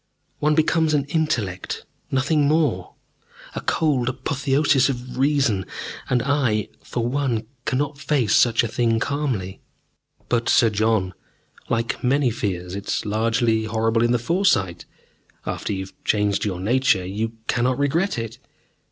[0.39, 2.95] One becomes an intellect, nothing more
[3.53, 5.63] a cold apotheosis of reason.
[6.09, 9.59] And I, for one, cannot face such a thing calmly."
[10.27, 11.13] "But, Sir John,
[11.69, 14.85] like many fears, it is largely horrible in the foresight.
[15.45, 18.39] After you have changed your nature you cannot regret it.